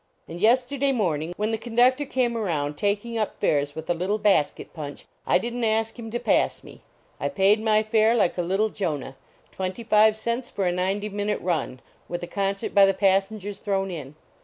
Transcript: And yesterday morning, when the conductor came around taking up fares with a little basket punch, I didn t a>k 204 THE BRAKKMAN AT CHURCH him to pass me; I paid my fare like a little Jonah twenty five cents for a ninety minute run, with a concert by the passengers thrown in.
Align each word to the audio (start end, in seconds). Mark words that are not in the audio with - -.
And 0.27 0.41
yesterday 0.41 0.91
morning, 0.91 1.35
when 1.37 1.51
the 1.51 1.59
conductor 1.59 2.07
came 2.07 2.35
around 2.35 2.75
taking 2.75 3.19
up 3.19 3.39
fares 3.39 3.75
with 3.75 3.87
a 3.87 3.93
little 3.93 4.17
basket 4.17 4.73
punch, 4.73 5.05
I 5.27 5.37
didn 5.37 5.61
t 5.61 5.67
a>k 5.67 5.69
204 5.69 5.69
THE 5.69 5.69
BRAKKMAN 5.69 5.75
AT 5.75 5.85
CHURCH 5.85 5.99
him 5.99 6.09
to 6.09 6.19
pass 6.49 6.63
me; 6.63 6.81
I 7.19 7.29
paid 7.29 7.61
my 7.63 7.83
fare 7.83 8.15
like 8.15 8.35
a 8.39 8.41
little 8.41 8.69
Jonah 8.69 9.15
twenty 9.51 9.83
five 9.83 10.17
cents 10.17 10.49
for 10.49 10.65
a 10.65 10.71
ninety 10.71 11.09
minute 11.09 11.39
run, 11.39 11.81
with 12.09 12.23
a 12.23 12.27
concert 12.27 12.73
by 12.73 12.87
the 12.87 12.95
passengers 12.95 13.59
thrown 13.59 13.91
in. 13.91 14.15